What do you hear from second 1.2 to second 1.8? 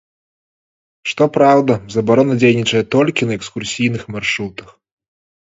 праўда,